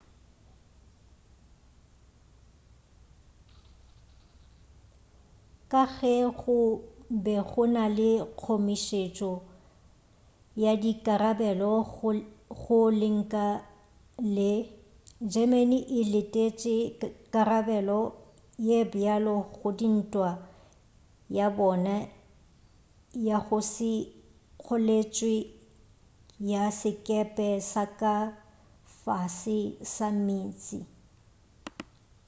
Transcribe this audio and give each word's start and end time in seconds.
ka 5.75 5.83
ge 5.95 6.13
go 6.39 6.55
be 7.23 7.35
go 7.49 7.63
na 7.75 7.85
le 7.97 8.11
kgomišetšo 8.39 9.31
ya 10.63 10.71
dikarabelo 10.81 11.71
go 12.59 12.79
lenka 13.01 13.45
le 14.35 14.51
germany 15.31 15.77
e 15.99 16.01
letetše 16.13 16.75
karabelo 17.33 17.99
ye 18.67 18.77
bjalo 18.91 19.35
go 19.55 19.67
dintwa 19.79 20.29
ya 21.37 21.47
bona 21.57 21.95
ya 23.27 23.37
go 23.45 23.59
se 23.73 23.91
kgoletšwe 24.59 25.33
ya 26.51 26.63
sekepe 26.79 27.47
sa 27.71 27.83
ka 27.99 28.13
fase 29.01 29.59
ga 29.91 30.07
meetse 30.25 30.77